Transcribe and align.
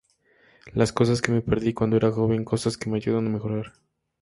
Las 0.73 0.91
cosas 0.91 1.21
que 1.21 1.31
me 1.31 1.41
perdí 1.43 1.75
cuando 1.75 1.95
era 1.95 2.09
joven, 2.11 2.43
cosas 2.43 2.75
que 2.75 2.89
me 2.89 2.97
ayudan 2.97 3.27
a 3.27 3.29
mejorar. 3.29 3.71